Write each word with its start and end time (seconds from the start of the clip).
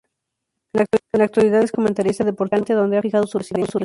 En 0.73 0.87
la 1.19 1.25
actualidad, 1.25 1.61
es 1.61 1.71
comentarista 1.71 2.23
deportivo 2.23 2.49
en 2.57 2.57
Alicante, 2.57 2.73
donde 2.73 2.97
ha 2.97 3.01
fijado 3.03 3.27
su 3.27 3.37
residencia. 3.37 3.79